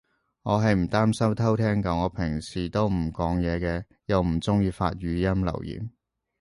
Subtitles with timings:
[0.41, 3.83] 我係唔擔心偷聼嘅，我平時都唔講嘢嘅。
[4.07, 5.91] 又唔中意發語音留言